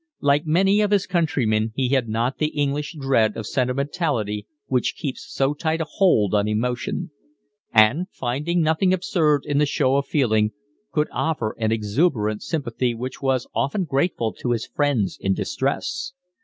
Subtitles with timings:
[0.21, 5.31] Like many of his countrymen he had not the English dread of sentimentality which keeps
[5.31, 7.11] so tight a hold on emotion;
[7.71, 10.53] and, finding nothing absurd in the show of feeling,
[10.91, 16.13] could offer an exuberant sympathy which was often grateful to his friends in distress.